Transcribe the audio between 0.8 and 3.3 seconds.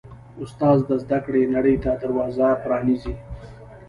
د زده کړو نړۍ ته دروازه پرانیزي.